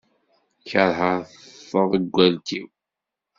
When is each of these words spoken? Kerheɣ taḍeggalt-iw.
Kerheɣ 0.69 1.19
taḍeggalt-iw. 1.69 2.67